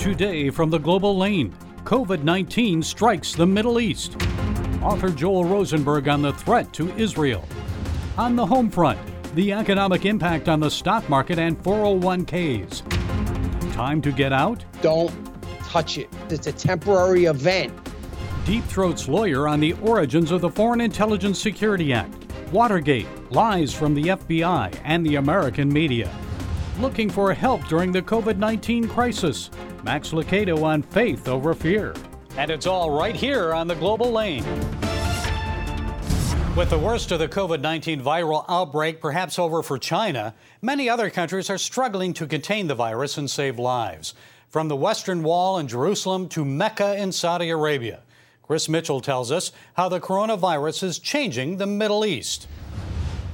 [0.00, 1.54] Today from the Global Lane,
[1.84, 4.16] COVID 19 strikes the Middle East.
[4.82, 7.46] Author Joel Rosenberg on the threat to Israel.
[8.16, 8.98] On the home front,
[9.34, 13.74] the economic impact on the stock market and 401ks.
[13.74, 14.64] Time to get out?
[14.80, 15.12] Don't
[15.64, 16.08] touch it.
[16.30, 17.70] It's a temporary event.
[18.46, 22.14] Deep Throat's lawyer on the origins of the Foreign Intelligence Security Act,
[22.52, 26.10] Watergate, lies from the FBI and the American media.
[26.78, 29.50] Looking for help during the COVID 19 crisis.
[29.82, 31.94] Max Lucado on faith over fear.
[32.36, 34.44] And it's all right here on the Global Lane.
[36.56, 41.08] With the worst of the COVID 19 viral outbreak perhaps over for China, many other
[41.08, 44.14] countries are struggling to contain the virus and save lives.
[44.50, 48.02] From the Western Wall in Jerusalem to Mecca in Saudi Arabia.
[48.42, 52.48] Chris Mitchell tells us how the coronavirus is changing the Middle East.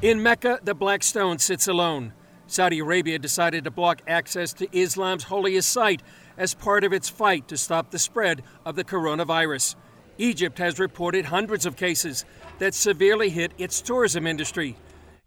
[0.02, 2.12] In Mecca, the Black Stone sits alone.
[2.46, 6.02] Saudi Arabia decided to block access to Islam's holiest site
[6.36, 9.74] as part of its fight to stop the spread of the coronavirus.
[10.18, 12.24] Egypt has reported hundreds of cases
[12.58, 14.76] that severely hit its tourism industry.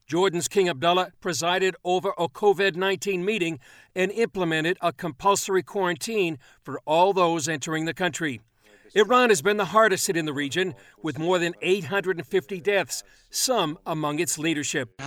[0.07, 3.59] Jordan's King Abdullah presided over a COVID 19 meeting
[3.95, 8.41] and implemented a compulsory quarantine for all those entering the country.
[8.95, 13.77] Iran has been the hardest hit in the region, with more than 850 deaths, some
[13.85, 14.99] among its leadership.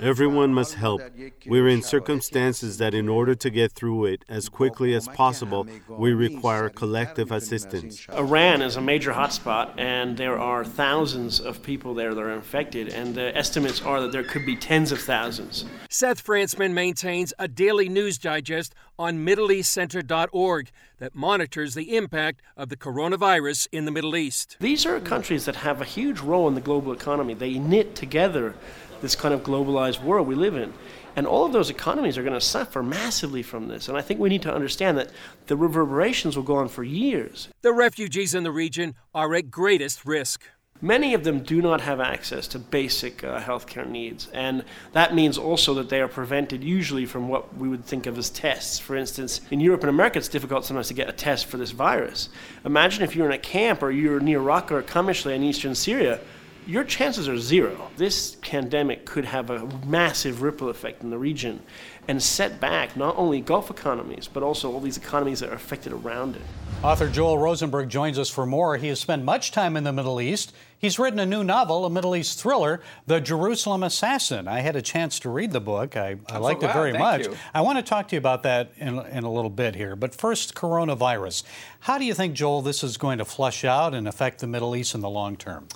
[0.00, 1.02] Everyone must help.
[1.46, 6.12] We're in circumstances that, in order to get through it as quickly as possible, we
[6.12, 8.06] require collective assistance.
[8.12, 12.88] Iran is a major hotspot, and there are thousands of people there that are infected,
[12.88, 15.64] and the estimates are that there could be tens of thousands.
[15.90, 22.76] Seth Frantzman maintains a daily news digest on MiddleEastCenter.org that monitors the impact of the
[22.76, 24.56] coronavirus in the Middle East.
[24.60, 27.34] These are countries that have a huge role in the global economy.
[27.34, 28.54] They knit together
[29.00, 30.72] this kind of globalized world we live in.
[31.16, 33.88] And all of those economies are going to suffer massively from this.
[33.88, 35.10] And I think we need to understand that
[35.46, 37.48] the reverberations will go on for years.
[37.62, 40.44] The refugees in the region are at greatest risk.
[40.80, 45.36] Many of them do not have access to basic uh, healthcare needs, and that means
[45.36, 48.78] also that they are prevented usually from what we would think of as tests.
[48.78, 51.72] For instance, in Europe and America, it's difficult sometimes to get a test for this
[51.72, 52.28] virus.
[52.64, 56.20] Imagine if you're in a camp or you're near Raqqa or Qamishli in eastern Syria
[56.68, 57.90] your chances are zero.
[57.96, 61.62] This pandemic could have a massive ripple effect in the region
[62.08, 65.94] and set back not only Gulf economies, but also all these economies that are affected
[65.94, 66.42] around it.
[66.82, 68.76] Author Joel Rosenberg joins us for more.
[68.76, 70.54] He has spent much time in the Middle East.
[70.78, 74.46] He's written a new novel, a Middle East thriller, The Jerusalem Assassin.
[74.46, 75.96] I had a chance to read the book.
[75.96, 77.24] I, I liked so it very much.
[77.24, 77.36] You.
[77.54, 79.96] I want to talk to you about that in, in a little bit here.
[79.96, 81.44] But first, coronavirus.
[81.80, 84.76] How do you think, Joel, this is going to flush out and affect the Middle
[84.76, 85.66] East in the long term?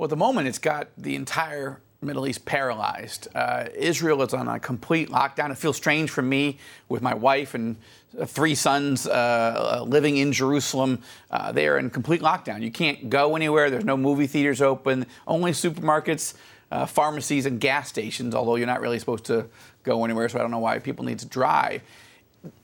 [0.00, 3.28] Well, at the moment, it's got the entire Middle East paralyzed.
[3.34, 5.50] Uh, Israel is on a complete lockdown.
[5.50, 6.56] It feels strange for me
[6.88, 7.76] with my wife and
[8.24, 11.02] three sons uh, living in Jerusalem.
[11.30, 12.62] Uh, they are in complete lockdown.
[12.62, 13.68] You can't go anywhere.
[13.68, 15.04] There's no movie theaters open.
[15.26, 16.32] Only supermarkets,
[16.70, 18.34] uh, pharmacies, and gas stations.
[18.34, 19.48] Although you're not really supposed to
[19.82, 21.82] go anywhere, so I don't know why people need to drive.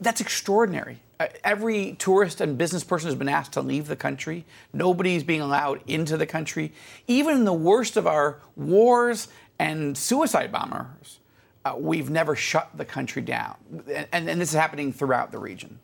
[0.01, 1.01] That's extraordinary.
[1.19, 4.45] Uh, every tourist and business person has been asked to leave the country.
[4.71, 6.71] Nobody's being allowed into the country.
[7.07, 11.19] Even in the worst of our wars and suicide bombers,
[11.65, 13.55] uh, we've never shut the country down.
[14.13, 15.79] And, and, this is happening throughout the region.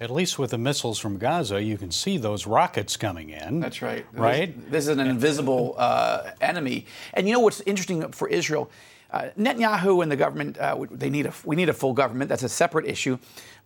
[0.00, 3.60] At least with the missiles from Gaza, you can see those rockets coming in.
[3.60, 4.04] That's right.
[4.12, 4.60] Right?
[4.64, 6.86] This, this is an invisible uh, enemy.
[7.12, 8.70] And you know what's interesting for Israel?
[9.12, 12.28] Uh, Netanyahu and the government, uh, they need a, we need a full government.
[12.28, 13.18] That's a separate issue.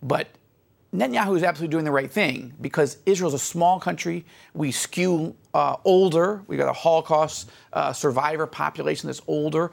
[0.03, 0.27] But
[0.93, 4.25] Netanyahu is absolutely doing the right thing because Israel's a small country.
[4.53, 6.43] We skew uh, older.
[6.47, 9.71] We've got a Holocaust uh, survivor population that's older.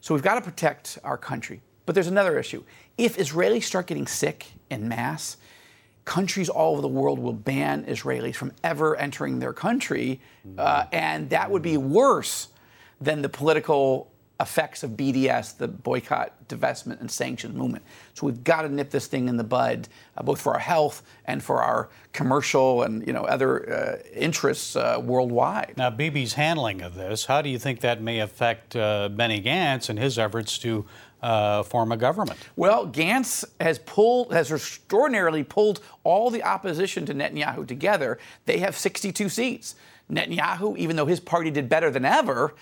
[0.00, 1.62] So we've got to protect our country.
[1.86, 2.64] But there's another issue.
[2.98, 5.38] If Israelis start getting sick in mass,
[6.04, 10.20] countries all over the world will ban Israelis from ever entering their country.
[10.58, 12.48] Uh, and that would be worse
[13.00, 17.84] than the political effects of BDS, the boycott, divestment, and sanctions movement.
[18.14, 21.02] So we've got to nip this thing in the bud, uh, both for our health
[21.24, 25.74] and for our commercial and you know other uh, interests uh, worldwide.
[25.76, 29.88] Now, Bibi's handling of this, how do you think that may affect uh, Benny Gantz
[29.88, 30.84] and his efforts to
[31.22, 32.38] uh, form a government?
[32.56, 38.18] Well, Gantz has pulled, has extraordinarily pulled all the opposition to Netanyahu together.
[38.46, 39.74] They have 62 seats.
[40.10, 42.54] Netanyahu, even though his party did better than ever,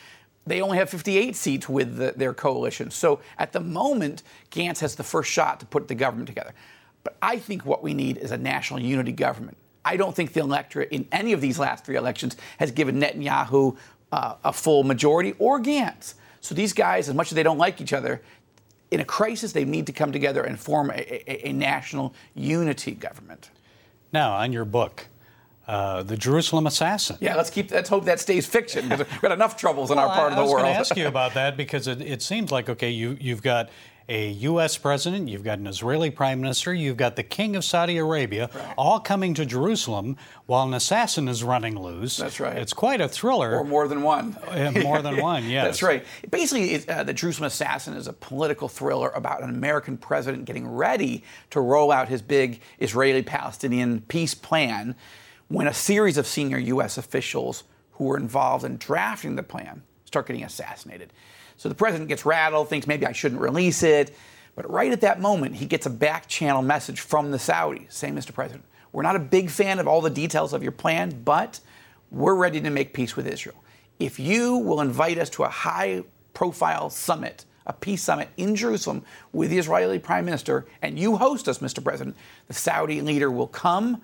[0.46, 2.90] they only have 58 seats with the, their coalition.
[2.90, 6.54] So at the moment, Gantz has the first shot to put the government together.
[7.02, 9.56] But I think what we need is a national unity government.
[9.84, 13.76] I don't think the electorate in any of these last three elections has given Netanyahu
[14.12, 16.14] uh, a full majority or Gantz.
[16.40, 18.22] So these guys, as much as they don't like each other,
[18.90, 22.93] in a crisis, they need to come together and form a, a, a national unity
[22.93, 23.50] government.
[24.12, 25.08] Now, on your book,
[25.67, 27.17] uh, the Jerusalem assassin.
[27.21, 27.71] Yeah, let's keep.
[27.71, 30.37] Let's hope that stays fiction because we've got enough troubles in well, our part I,
[30.37, 30.65] of the world.
[30.65, 33.17] I was going to ask you about that because it, it seems like okay, you
[33.21, 33.71] you've got
[34.09, 34.79] a U.S.
[34.79, 38.75] president, you've got an Israeli prime minister, you've got the king of Saudi Arabia, right.
[38.79, 40.17] all coming to Jerusalem
[40.47, 42.17] while an assassin is running loose.
[42.17, 42.57] That's right.
[42.57, 43.57] It's quite a thriller.
[43.57, 44.37] Or more than one.
[44.47, 45.65] Uh, more than one, yes.
[45.65, 46.05] That's right.
[46.31, 51.25] Basically, uh, the Jerusalem assassin is a political thriller about an American president getting ready
[51.51, 54.95] to roll out his big Israeli-Palestinian peace plan
[55.48, 56.98] when a series of senior U.S.
[56.98, 61.12] officials who were involved in drafting the plan start getting assassinated.
[61.56, 64.14] So the president gets rattled, thinks maybe I shouldn't release it.
[64.54, 68.14] But right at that moment, he gets a back channel message from the Saudis saying,
[68.14, 68.32] Mr.
[68.32, 71.60] President, we're not a big fan of all the details of your plan, but
[72.10, 73.62] we're ready to make peace with Israel.
[73.98, 76.04] If you will invite us to a high
[76.34, 79.02] profile summit, a peace summit in Jerusalem
[79.32, 81.82] with the Israeli prime minister, and you host us, Mr.
[81.82, 82.16] President,
[82.48, 84.00] the Saudi leader will come.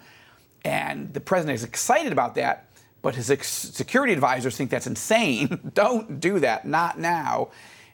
[0.64, 2.68] And the president is excited about that
[3.02, 5.60] but his ex- security advisors think that's insane.
[5.74, 7.50] Don't do that, not now.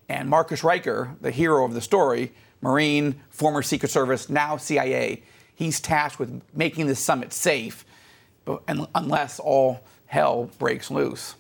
[0.09, 5.23] And Marcus Ryker, the hero of the story, Marine, former Secret Service, now CIA,
[5.55, 7.85] he's tasked with making this summit safe,
[8.45, 8.63] but,
[8.95, 11.35] unless all hell breaks loose.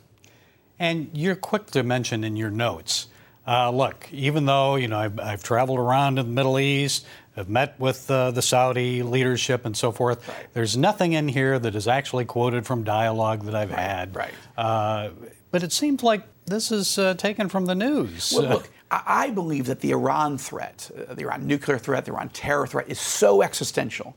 [0.78, 3.08] And you're quick to mention in your notes.
[3.46, 7.06] Uh, look, even though you know I've, I've, traveled around in the Middle East,
[7.38, 10.28] have met with uh, the Saudi leadership and so forth.
[10.28, 10.46] Right.
[10.52, 13.78] There's nothing in here that is actually quoted from dialogue that I've right.
[13.78, 14.14] had.
[14.16, 14.34] Right.
[14.56, 15.10] Uh,
[15.50, 18.32] but it seems like this is uh, taken from the news.
[18.36, 22.28] Well, look, I believe that the Iran threat, uh, the Iran nuclear threat, the Iran
[22.30, 24.16] terror threat is so existential,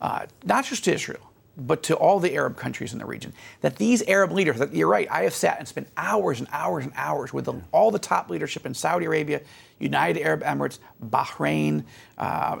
[0.00, 1.29] uh, not just to Israel,
[1.66, 3.32] but to all the Arab countries in the region.
[3.60, 6.84] That these Arab leaders, that you're right, I have sat and spent hours and hours
[6.84, 9.42] and hours with the, all the top leadership in Saudi Arabia,
[9.78, 11.84] United Arab Emirates, Bahrain,
[12.18, 12.58] uh,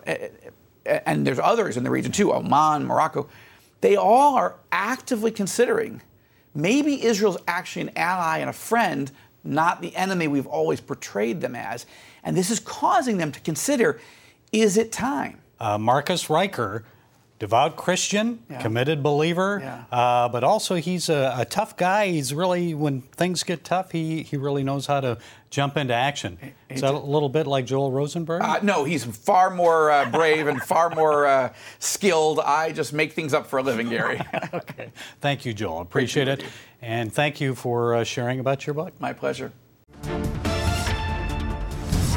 [0.84, 3.28] and there's others in the region too, Oman, Morocco.
[3.80, 6.02] They all are actively considering
[6.54, 9.10] maybe Israel's actually an ally and a friend,
[9.44, 11.86] not the enemy we've always portrayed them as.
[12.22, 14.00] And this is causing them to consider
[14.52, 15.38] is it time?
[15.60, 16.84] Uh, Marcus Ryker
[17.40, 18.60] devout Christian, yeah.
[18.60, 19.84] committed believer, yeah.
[19.90, 22.08] uh, but also he's a, a, tough guy.
[22.08, 26.38] He's really, when things get tough, he, he really knows how to jump into action.
[26.68, 28.42] Is that a little bit like Joel Rosenberg?
[28.42, 32.40] Uh, no, he's far more uh, brave and far more uh, skilled.
[32.40, 34.20] I just make things up for a living, Gary.
[34.54, 34.92] okay.
[35.20, 35.80] Thank you, Joel.
[35.80, 36.44] Appreciate it.
[36.82, 38.92] And thank you for uh, sharing about your book.
[39.00, 39.50] My pleasure.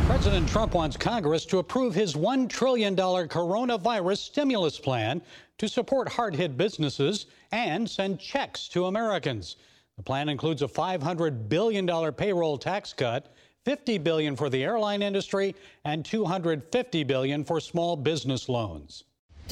[0.06, 5.22] President Trump wants Congress to approve his $1 trillion coronavirus stimulus plan
[5.58, 9.56] to support hard hit businesses and send checks to Americans.
[9.96, 13.34] The plan includes a $500 billion payroll tax cut,
[13.64, 15.56] 50 billion for the airline industry,
[15.86, 19.06] and 250 billion for small business loans.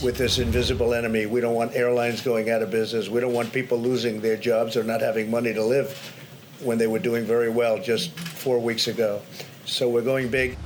[0.04, 3.08] With this invisible enemy, we don't want airlines going out of business.
[3.08, 5.98] We don't want people losing their jobs or not having money to live
[6.62, 9.22] when they were doing very well just four weeks ago.
[9.66, 10.58] So we're going big.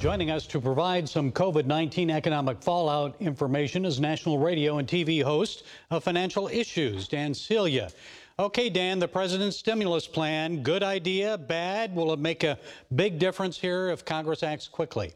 [0.00, 5.22] Joining us to provide some COVID 19 economic fallout information is national radio and TV
[5.22, 7.90] host of Financial Issues, Dan Celia.
[8.38, 11.94] Okay, Dan, the president's stimulus plan, good idea, bad?
[11.94, 12.56] Will it make a
[12.94, 15.12] big difference here if Congress acts quickly?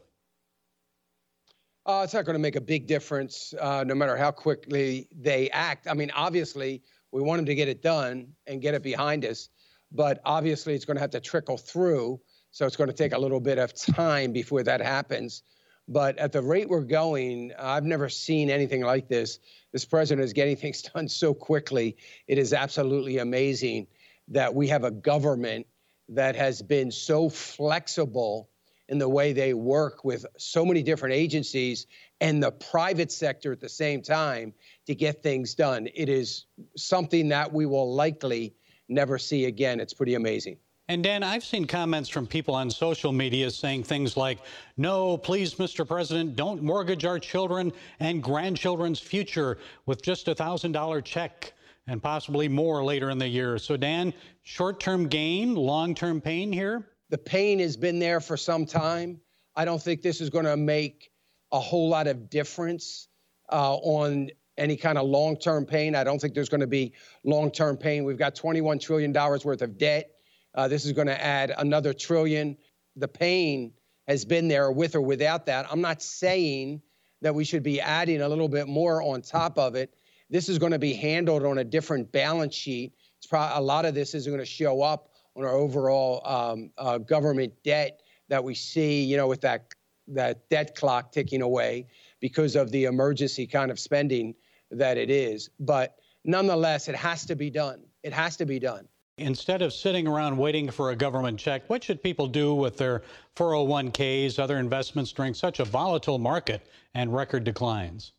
[1.85, 5.49] Uh, it's not going to make a big difference uh, no matter how quickly they
[5.51, 5.87] act.
[5.87, 9.49] I mean, obviously, we want them to get it done and get it behind us,
[9.91, 12.19] but obviously, it's going to have to trickle through.
[12.53, 15.41] So it's going to take a little bit of time before that happens.
[15.87, 19.39] But at the rate we're going, I've never seen anything like this.
[19.71, 21.97] This president is getting things done so quickly.
[22.27, 23.87] It is absolutely amazing
[24.27, 25.65] that we have a government
[26.09, 28.49] that has been so flexible
[28.87, 31.87] in the way they work with so many different agencies
[32.21, 34.53] and the private sector at the same time
[34.85, 35.87] to get things done.
[35.95, 36.45] It is
[36.77, 38.53] something that we will likely
[38.87, 39.79] never see again.
[39.79, 40.57] It's pretty amazing.
[40.93, 44.37] And Dan, I've seen comments from people on social media saying things like,
[44.77, 45.87] no, please, Mr.
[45.87, 49.57] President, don't mortgage our children and grandchildren's future
[49.87, 51.53] with just a $1,000 check
[51.87, 53.57] and possibly more later in the year.
[53.57, 56.87] So, Dan, short term gain, long term pain here?
[57.09, 59.19] The pain has been there for some time.
[59.55, 61.09] I don't think this is going to make
[61.51, 63.07] a whole lot of difference
[63.51, 65.95] uh, on any kind of long term pain.
[65.95, 68.03] I don't think there's going to be long term pain.
[68.03, 70.12] We've got $21 trillion worth of debt.
[70.55, 72.57] Uh, this is going to add another trillion.
[72.95, 73.73] The pain
[74.07, 75.65] has been there with or without that.
[75.71, 76.81] I'm not saying
[77.21, 79.93] that we should be adding a little bit more on top of it.
[80.29, 82.93] This is going to be handled on a different balance sheet.
[83.29, 86.97] Probably, a lot of this is going to show up on our overall um, uh,
[86.97, 89.73] government debt that we see, you know, with that
[90.09, 91.87] that debt clock ticking away
[92.19, 94.35] because of the emergency kind of spending
[94.69, 95.49] that it is.
[95.59, 95.95] But
[96.25, 97.83] nonetheless, it has to be done.
[98.03, 98.87] It has to be done.
[99.19, 103.03] Instead of sitting around waiting for a government check, what should people do with their
[103.35, 106.65] 401ks, other investments during such a volatile market
[106.95, 108.13] and record declines?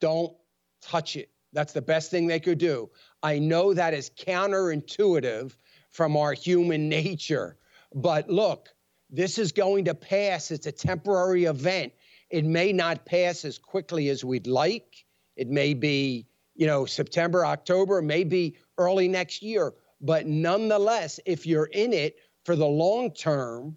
[0.00, 0.32] Don't
[0.80, 1.30] touch it.
[1.52, 2.90] That's the best thing they could do.
[3.24, 5.52] I know that is counterintuitive
[5.90, 7.58] from our human nature.
[7.94, 8.68] But look,
[9.10, 10.50] this is going to pass.
[10.50, 11.92] It's a temporary event.
[12.30, 15.04] It may not pass as quickly as we'd like.
[15.36, 19.72] It may be, you know, September, October, maybe early next year.
[20.00, 23.76] But nonetheless, if you're in it for the long term,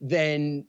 [0.00, 0.66] then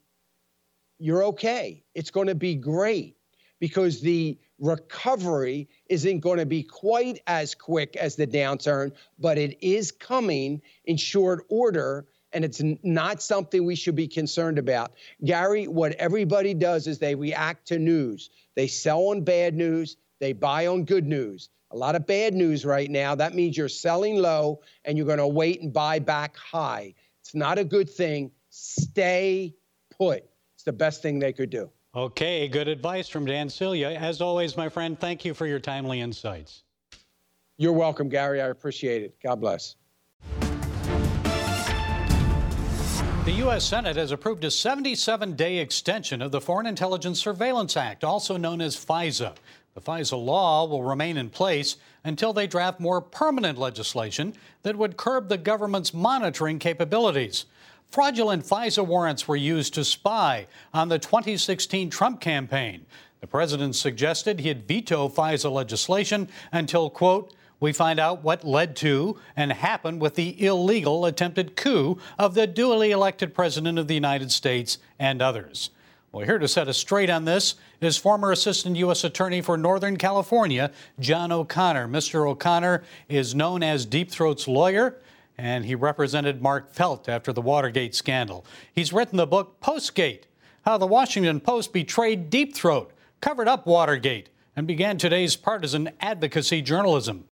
[0.99, 1.83] you're okay.
[1.95, 3.17] It's going to be great
[3.59, 9.57] because the recovery isn't going to be quite as quick as the downturn, but it
[9.65, 12.07] is coming in short order.
[12.33, 14.91] And it's not something we should be concerned about.
[15.23, 18.29] Gary, what everybody does is they react to news.
[18.55, 21.49] They sell on bad news, they buy on good news.
[21.71, 23.15] A lot of bad news right now.
[23.15, 26.93] That means you're selling low and you're going to wait and buy back high.
[27.21, 28.31] It's not a good thing.
[28.49, 29.53] Stay
[29.97, 30.23] put.
[30.55, 31.69] It's the best thing they could do.
[31.93, 33.89] Okay, good advice from Dan Celia.
[33.89, 36.63] As always, my friend, thank you for your timely insights.
[37.57, 38.41] You're welcome, Gary.
[38.41, 39.15] I appreciate it.
[39.21, 39.75] God bless.
[43.25, 43.65] The U.S.
[43.65, 48.61] Senate has approved a 77 day extension of the Foreign Intelligence Surveillance Act, also known
[48.61, 49.33] as FISA.
[49.77, 54.97] The FISA law will remain in place until they draft more permanent legislation that would
[54.97, 57.45] curb the government's monitoring capabilities.
[57.91, 62.87] Fraudulent FISA warrants were used to spy on the 2016 Trump campaign.
[63.21, 69.19] The president suggested he'd veto FISA legislation until, quote, we find out what led to
[69.35, 74.31] and happened with the illegal attempted coup of the duly elected President of the United
[74.31, 75.69] States and others.
[76.17, 79.03] Well, here to set us straight on this is former Assistant U.S.
[79.03, 81.87] Attorney for Northern California, John O'Connor.
[81.89, 82.27] Mr.
[82.27, 84.97] O'Connor is known as Deep Throat's lawyer
[85.37, 88.47] and he represented Mark Felt after the Watergate scandal.
[88.73, 90.21] He's written the book Postgate
[90.63, 96.63] How the Washington Post Betrayed Deep Throat, covered up Watergate, and began today's partisan advocacy
[96.63, 97.25] journalism.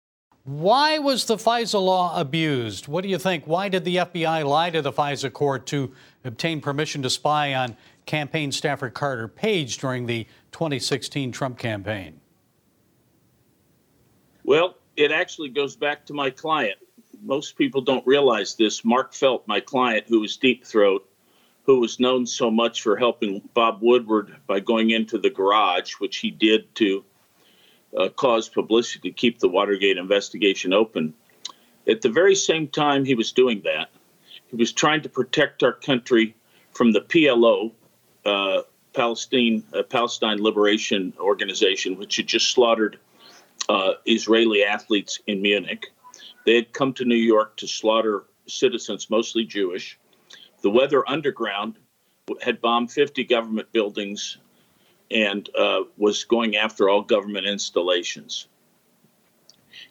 [0.45, 2.89] Why was the FISA law abused?
[2.89, 3.45] What do you think?
[3.45, 5.93] Why did the FBI lie to the FISA court to
[6.25, 12.19] obtain permission to spy on campaign staffer Carter Page during the 2016 Trump campaign?
[14.43, 16.77] Well, it actually goes back to my client,
[17.23, 18.83] most people don't realize this.
[18.83, 21.07] Mark Felt, my client, who was Deep Throat,
[21.63, 26.17] who was known so much for helping Bob Woodward by going into the garage, which
[26.17, 27.03] he did to
[27.97, 31.13] uh, cause publicity to keep the Watergate investigation open.
[31.87, 33.89] At the very same time he was doing that,
[34.47, 36.35] he was trying to protect our country
[36.71, 37.71] from the PLO,
[38.25, 38.61] uh,
[38.93, 42.99] Palestine uh, Palestine Liberation Organization, which had just slaughtered
[43.69, 45.87] uh, Israeli athletes in Munich.
[46.45, 49.97] They had come to New York to slaughter citizens, mostly Jewish.
[50.61, 51.77] The Weather Underground
[52.41, 54.37] had bombed 50 government buildings
[55.11, 58.47] and uh, was going after all government installations.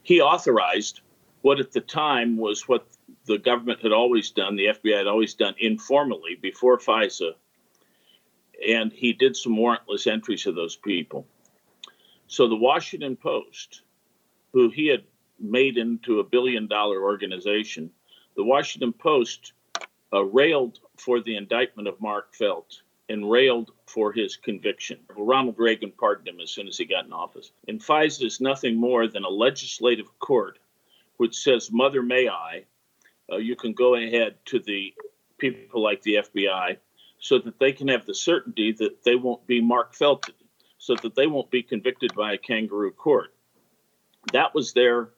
[0.03, 1.01] He authorized
[1.43, 2.87] what at the time was what
[3.27, 7.35] the government had always done, the FBI had always done informally before FISA,
[8.67, 11.27] and he did some warrantless entries of those people.
[12.27, 13.83] So the Washington Post,
[14.53, 15.05] who he had
[15.43, 17.91] made into a billion dollar organization.
[18.37, 19.53] The Washington Post
[20.13, 25.01] uh, railed for the indictment of Mark Felt and railed for his conviction.
[25.15, 27.51] Ronald Reagan pardoned him as soon as he got in office.
[27.69, 30.59] And FISA is nothing more than a legislative court
[31.19, 32.65] which says, Mother, may I?
[33.31, 34.95] Uh, you can go ahead to the
[35.39, 36.79] people like the FBI
[37.23, 40.35] so that they can have the certainty that they won't be Mark Felted,
[40.79, 43.33] so that they won't be convicted by a kangaroo court.
[44.33, 45.11] That was their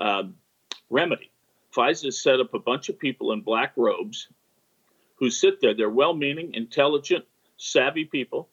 [0.00, 0.36] um,
[0.88, 1.30] remedy.
[1.76, 4.28] FISA set up a bunch of people in black robes
[5.16, 5.74] who sit there.
[5.74, 7.26] They're well meaning, intelligent,
[7.58, 8.48] savvy people,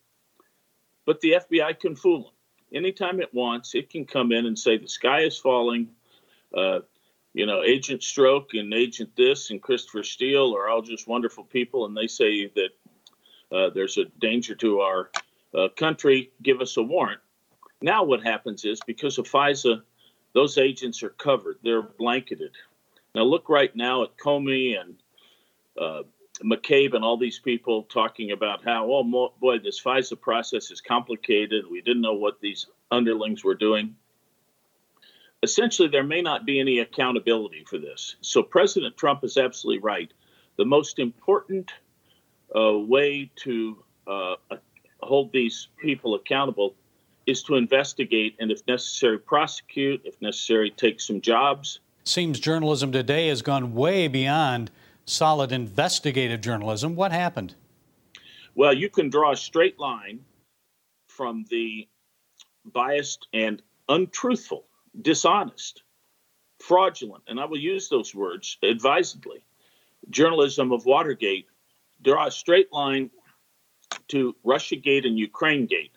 [1.05, 2.33] but the FBI can fool them.
[2.73, 5.89] Anytime it wants, it can come in and say the sky is falling.
[6.55, 6.79] Uh,
[7.33, 11.85] you know, Agent Strzok and Agent This and Christopher Steele are all just wonderful people,
[11.85, 12.71] and they say that
[13.51, 15.11] uh, there's a danger to our
[15.57, 16.31] uh, country.
[16.41, 17.21] Give us a warrant.
[17.81, 19.81] Now, what happens is because of FISA,
[20.33, 22.51] those agents are covered, they're blanketed.
[23.15, 24.95] Now, look right now at Comey and
[25.79, 26.03] uh,
[26.43, 31.65] McCabe and all these people talking about how, oh boy, this FISA process is complicated.
[31.69, 33.95] We didn't know what these underlings were doing.
[35.43, 38.15] Essentially, there may not be any accountability for this.
[38.21, 40.11] So, President Trump is absolutely right.
[40.57, 41.71] The most important
[42.55, 44.35] uh, way to uh,
[45.01, 46.75] hold these people accountable
[47.25, 51.79] is to investigate and, if necessary, prosecute, if necessary, take some jobs.
[52.03, 54.71] Seems journalism today has gone way beyond
[55.05, 56.95] solid investigative journalism.
[56.95, 57.55] What happened?
[58.55, 60.19] Well, you can draw a straight line
[61.07, 61.87] from the
[62.65, 64.65] biased and untruthful,
[65.01, 65.83] dishonest,
[66.59, 69.43] fraudulent, and I will use those words advisedly,
[70.09, 71.47] journalism of Watergate,
[72.03, 73.09] draw a straight line
[74.09, 75.91] to Russia Gate and Ukraine Gate.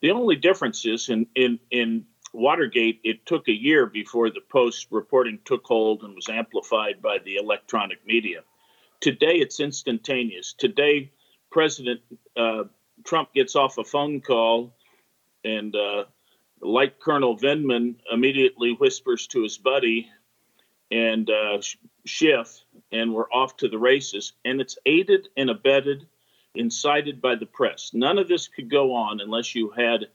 [0.00, 4.88] The only difference is in, in, in Watergate, it took a year before the Post
[4.90, 8.40] reporting took hold and was amplified by the electronic media.
[9.00, 10.52] Today, it's instantaneous.
[10.52, 11.12] Today,
[11.50, 12.00] President
[12.36, 12.64] uh,
[13.04, 14.74] Trump gets off a phone call,
[15.44, 16.04] and uh,
[16.60, 20.08] Light Colonel Vindman immediately whispers to his buddy
[20.90, 21.58] and uh,
[22.06, 22.60] Schiff,
[22.92, 24.32] and we're off to the races.
[24.44, 26.06] And it's aided and abetted,
[26.54, 27.90] incited by the press.
[27.92, 30.06] None of this could go on unless you had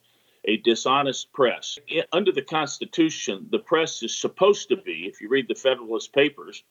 [0.46, 1.78] a dishonest press.
[2.12, 6.64] Under the Constitution, the press is supposed to be, if you read the Federalist Papers,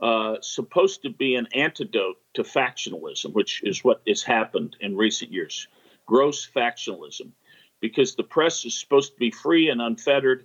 [0.00, 5.32] uh, supposed to be an antidote to factionalism, which is what has happened in recent
[5.32, 5.68] years
[6.06, 7.30] gross factionalism,
[7.78, 10.44] because the press is supposed to be free and unfettered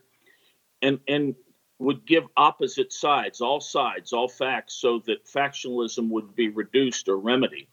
[0.84, 1.34] and, and
[1.80, 7.18] would give opposite sides, all sides, all facts, so that factionalism would be reduced or
[7.18, 7.68] remedied.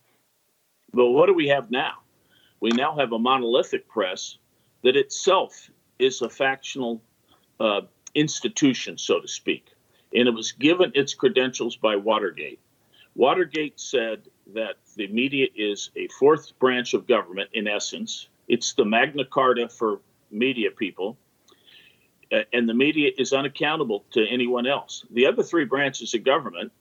[0.92, 1.98] But what do we have now?
[2.60, 4.38] We now have a monolithic press
[4.82, 7.02] that itself is a factional
[7.60, 7.82] uh,
[8.14, 9.72] institution, so to speak
[10.14, 12.60] and it was given its credentials by Watergate.
[13.14, 14.22] Watergate said
[14.54, 18.28] that the media is a fourth branch of government, in essence.
[18.48, 21.16] It's the Magna Carta for media people,
[22.52, 25.04] and the media is unaccountable to anyone else.
[25.10, 26.72] The other three branches of government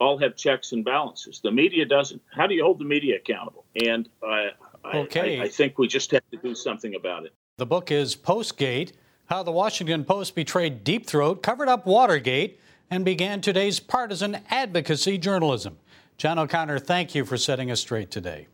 [0.00, 1.40] all have checks and balances.
[1.42, 2.20] The media doesn't.
[2.34, 3.64] How do you hold the media accountable?
[3.76, 4.50] And I,
[4.94, 5.40] okay.
[5.40, 7.32] I, I think we just have to do something about it.
[7.58, 8.92] The book is Postgate
[9.26, 12.58] How the Washington Post Betrayed Deep Throat, Covered Up Watergate
[12.90, 15.78] and began today's partisan advocacy journalism.
[16.18, 18.48] John O'Connor, thank you for setting us straight today.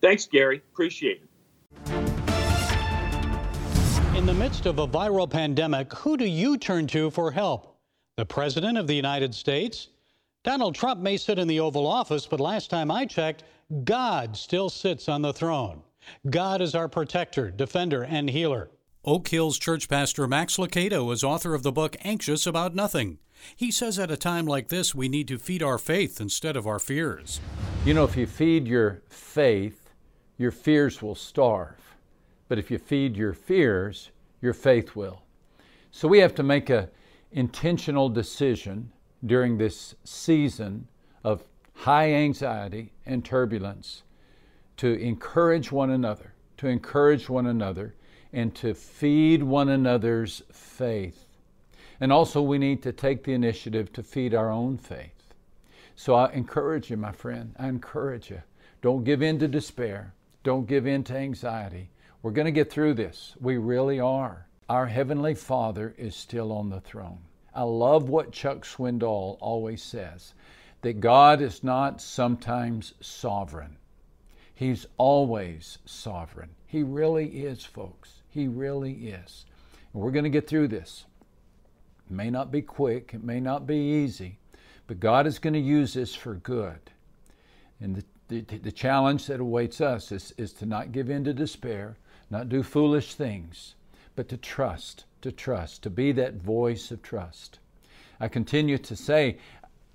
[0.00, 0.62] Thanks, Gary.
[0.72, 1.27] Appreciate it.
[4.28, 7.78] The midst of a viral pandemic, who do you turn to for help?
[8.18, 9.88] The President of the United States?
[10.44, 13.44] Donald Trump may sit in the Oval Office, but last time I checked,
[13.84, 15.80] God still sits on the throne.
[16.28, 18.68] God is our protector, defender, and healer.
[19.02, 23.16] Oak Hills church pastor Max Lucado is author of the book Anxious About Nothing.
[23.56, 26.66] He says at a time like this, we need to feed our faith instead of
[26.66, 27.40] our fears.
[27.86, 29.88] You know, if you feed your faith,
[30.36, 31.96] your fears will starve.
[32.46, 34.10] But if you feed your fears,
[34.40, 35.22] your faith will.
[35.90, 36.88] So we have to make an
[37.32, 38.92] intentional decision
[39.24, 40.86] during this season
[41.24, 44.02] of high anxiety and turbulence
[44.76, 47.94] to encourage one another, to encourage one another
[48.32, 51.24] and to feed one another's faith.
[52.00, 55.34] And also, we need to take the initiative to feed our own faith.
[55.96, 58.40] So I encourage you, my friend, I encourage you.
[58.82, 60.14] Don't give in to despair.
[60.44, 61.90] Don't give in to anxiety.
[62.22, 63.34] We're going to get through this.
[63.40, 64.46] We really are.
[64.68, 67.20] Our Heavenly Father is still on the throne.
[67.54, 70.34] I love what Chuck Swindoll always says
[70.82, 73.76] that God is not sometimes sovereign,
[74.54, 76.50] He's always sovereign.
[76.66, 78.22] He really is, folks.
[78.28, 79.46] He really is.
[79.92, 81.04] And we're going to get through this.
[82.10, 84.38] It may not be quick, it may not be easy,
[84.88, 86.80] but God is going to use this for good.
[87.80, 91.32] And the, the, the challenge that awaits us is, is to not give in to
[91.32, 91.96] despair,
[92.30, 93.74] not do foolish things,
[94.16, 97.58] but to trust, to trust, to be that voice of trust.
[98.20, 99.38] I continue to say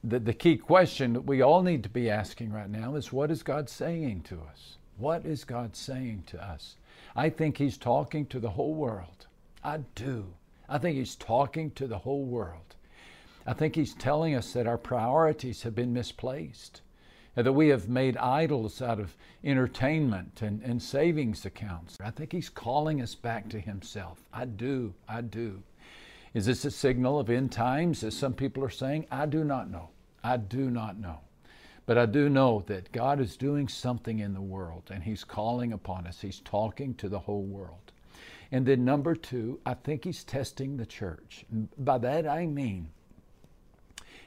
[0.03, 3.31] that the key question that we all need to be asking right now is what
[3.31, 4.77] is God saying to us?
[4.97, 6.75] What is God saying to us?
[7.15, 9.27] I think he's talking to the whole world.
[9.63, 10.33] I do.
[10.67, 12.75] I think he's talking to the whole world.
[13.45, 16.81] I think he's telling us that our priorities have been misplaced,
[17.35, 21.97] that we have made idols out of entertainment and, and savings accounts.
[22.03, 24.19] I think he's calling us back to himself.
[24.31, 24.93] I do.
[25.07, 25.63] I do.
[26.33, 29.07] Is this a signal of end times, as some people are saying?
[29.11, 29.89] I do not know.
[30.23, 31.19] I do not know.
[31.85, 35.73] But I do know that God is doing something in the world and He's calling
[35.73, 36.21] upon us.
[36.21, 37.91] He's talking to the whole world.
[38.51, 41.45] And then, number two, I think He's testing the church.
[41.77, 42.89] By that I mean,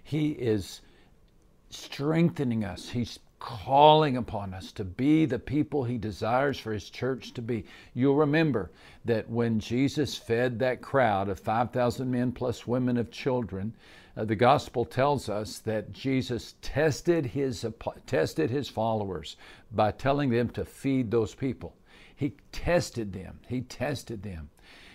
[0.04, 0.82] He is
[1.70, 7.32] strengthening us, He's calling upon us to be the people He desires for His church
[7.34, 7.64] to be.
[7.94, 8.70] You'll remember
[9.04, 13.74] that when Jesus fed that crowd of 5,000 men plus women of children,
[14.16, 17.66] uh, the gospel tells us that Jesus tested his,
[18.06, 19.36] tested his followers
[19.70, 21.76] by telling them to feed those people.
[22.14, 23.40] He tested them.
[23.46, 24.48] He tested them.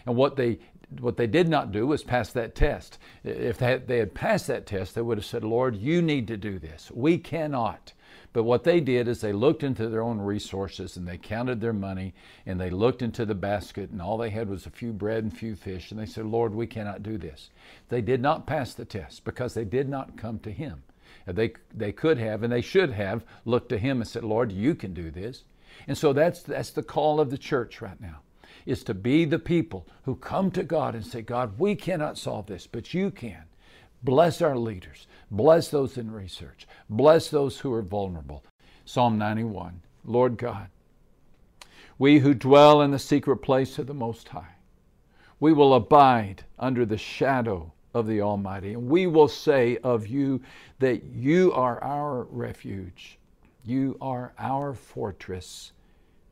[0.07, 0.59] And what they
[0.99, 2.97] what they did not do was pass that test.
[3.23, 6.27] If they had, they had passed that test, they would have said, Lord, you need
[6.27, 6.91] to do this.
[6.93, 7.93] We cannot.
[8.33, 11.73] But what they did is they looked into their own resources and they counted their
[11.73, 12.13] money
[12.45, 15.37] and they looked into the basket and all they had was a few bread and
[15.37, 17.49] few fish and they said, Lord, we cannot do this.
[17.89, 20.83] They did not pass the test because they did not come to Him.
[21.27, 24.75] They, they could have and they should have looked to Him and said, Lord, you
[24.75, 25.43] can do this.
[25.87, 28.19] And so that's, that's the call of the church right now
[28.65, 32.47] is to be the people who come to God and say, God, we cannot solve
[32.47, 33.43] this, but you can.
[34.03, 35.07] Bless our leaders.
[35.29, 36.67] Bless those in research.
[36.89, 38.43] Bless those who are vulnerable.
[38.85, 40.69] Psalm 91 Lord God,
[41.99, 44.55] we who dwell in the secret place of the Most High,
[45.39, 48.73] we will abide under the shadow of the Almighty.
[48.73, 50.41] And we will say of you
[50.79, 53.19] that you are our refuge.
[53.63, 55.71] You are our fortress.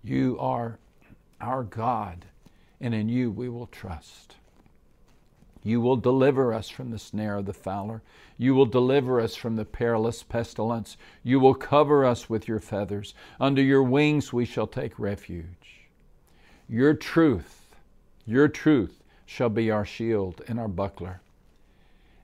[0.03, 0.79] You are
[1.41, 2.25] our God,
[2.80, 4.36] and in you we will trust.
[5.63, 8.02] You will deliver us from the snare of the fowler.
[8.38, 10.95] You will deliver us from the perilous pestilence.
[11.21, 13.13] You will cover us with your feathers.
[13.39, 15.89] Under your wings we shall take refuge.
[16.69, 17.75] Your truth,
[18.25, 21.21] your truth shall be our shield and our buckler.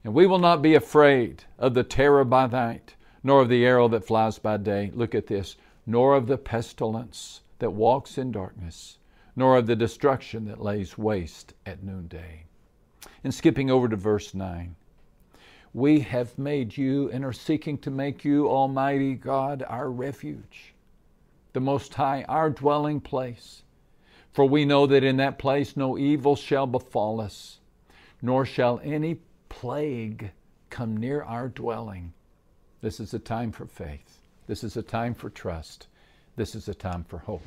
[0.04, 3.88] And we will not be afraid of the terror by night, nor of the arrow
[3.90, 4.92] that flies by day.
[4.94, 8.98] Look at this, nor of the pestilence that walks in darkness,
[9.36, 12.46] nor of the destruction that lays waste at noonday.
[13.24, 14.76] And skipping over to verse 9.
[15.74, 20.74] We have made you and are seeking to make you, Almighty God, our refuge,
[21.52, 23.64] the Most High, our dwelling place.
[24.32, 27.60] For we know that in that place no evil shall befall us,
[28.22, 29.20] nor shall any
[29.50, 30.32] plague
[30.70, 32.14] come near our dwelling.
[32.82, 34.20] This is a time for faith.
[34.48, 35.88] This is a time for trust.
[36.36, 37.42] This is a time for hope.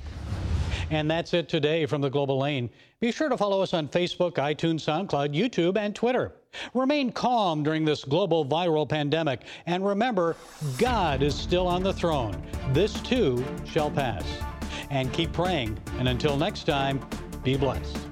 [0.91, 2.71] And that's it today from the Global Lane.
[3.01, 6.33] Be sure to follow us on Facebook, iTunes, SoundCloud, YouTube, and Twitter.
[6.75, 9.43] Remain calm during this global viral pandemic.
[9.67, 10.37] And remember,
[10.79, 12.43] God is still on the throne.
[12.73, 14.25] This too shall pass.
[14.91, 15.79] And keep praying.
[15.99, 17.01] And until next time,
[17.45, 18.08] be blessed.